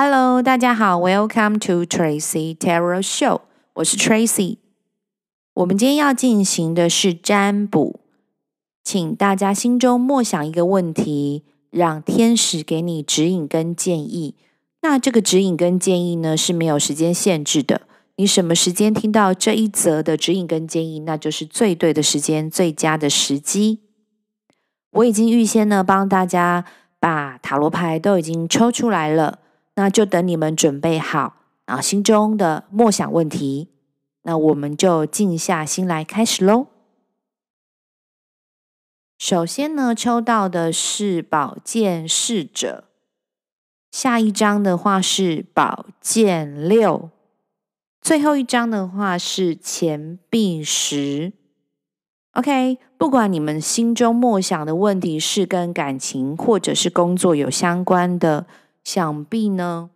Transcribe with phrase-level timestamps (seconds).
[0.00, 3.40] Hello，大家好，Welcome to Tracy Tarot Show，
[3.72, 4.58] 我是 Tracy。
[5.54, 7.98] 我们今天要进行的是占卜，
[8.84, 14.36] 请大家心中默想一个问题，让天使给你指引跟建议。
[14.82, 17.80] 那这个指引跟建议呢，是没有时间限制的，
[18.14, 23.80] 你什么时间听到这一则的指引跟建议，那就是最对的时间，最佳的时机。
[24.92, 26.64] 我已经预先呢帮大家
[27.00, 29.40] 把塔罗牌都已经抽出来了。
[29.78, 33.68] 那就等你们准备好啊，心中的默想问题，
[34.22, 36.66] 那我们就静下心来开始喽。
[39.16, 42.86] 首先呢，抽到的是宝剑侍者，
[43.92, 47.10] 下一张的话是宝剑六，
[48.00, 51.32] 最后一张的话是钱币十。
[52.32, 58.46] OK，不管你们心中默想的问题是跟感情或者是工作有相关的。
[58.90, 59.90] 想必呢，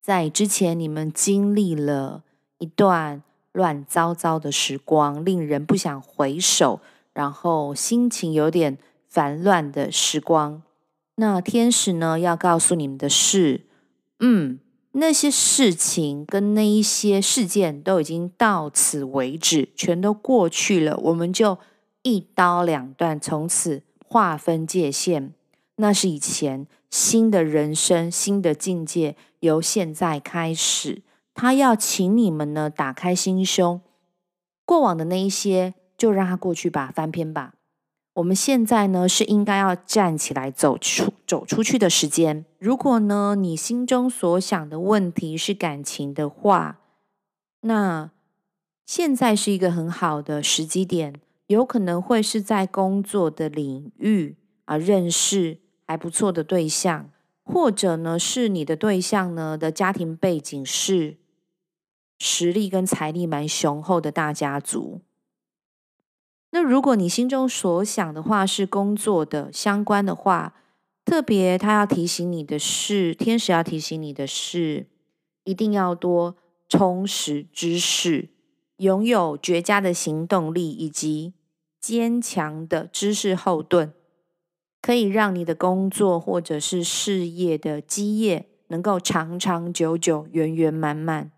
[0.00, 2.24] 在之前你们经历了
[2.58, 6.80] 一段乱糟糟的时光，令人不想回首，
[7.12, 10.64] 然后心情有点烦乱的时光。
[11.14, 13.66] 那天使呢，要告诉你们的是，
[14.18, 14.58] 嗯，
[14.90, 21.56] 那些事情跟那一些事件都已经到此为止，全都过去了，我们就
[22.02, 25.32] 一刀两断，从此划分界限。
[25.76, 26.66] 那是以前。
[26.90, 31.02] 新的人生，新的境界，由现在开始。
[31.32, 33.80] 他要请你们呢，打开心胸，
[34.64, 37.54] 过往的那一些就让它过去吧，翻篇吧。
[38.14, 42.44] 我们现在呢，是应该要站起来走出走出去的时间。
[42.58, 46.80] 如果呢，你心中所想的问题是感情的话，
[47.60, 48.10] 那
[48.84, 51.14] 现在是一个很好的时机点，
[51.46, 55.59] 有可能会是在工作的领域啊，认识。
[55.90, 57.10] 还不错的对象，
[57.42, 61.16] 或者呢，是你的对象呢的家庭背景是
[62.16, 65.00] 实力跟财力蛮雄厚的大家族。
[66.52, 70.54] 那如果你心中所想的话是工作的相关的话，
[71.04, 74.86] 特别他要提醒你的是，天使要提醒你的是，
[75.42, 76.36] 一定要多
[76.68, 78.28] 充实知识，
[78.76, 81.34] 拥有绝佳的行动力以及
[81.80, 83.92] 坚强的知识后盾。
[84.80, 91.30] 可以让你的工作或者是事业的基业能够长长久久、圆圆满满。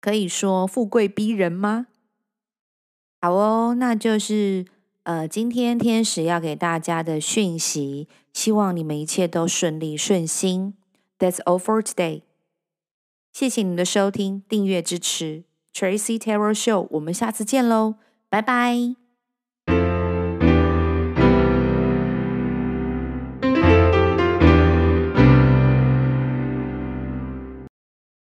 [0.00, 1.86] 可以说富贵逼人吗？
[3.20, 4.66] 好哦，那就是
[5.04, 8.08] 呃，今天天使要给大家的讯息。
[8.32, 10.74] 希望你们一切都顺利顺心。
[11.18, 12.22] That's all for today。
[13.32, 16.86] 谢谢你的收听、订阅支持 Tracy Tarot Show。
[16.90, 17.94] 我们下次见喽，
[18.28, 19.05] 拜拜。